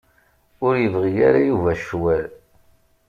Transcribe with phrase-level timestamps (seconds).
[0.65, 2.25] Ur yebɣi ara Yuba ccwal.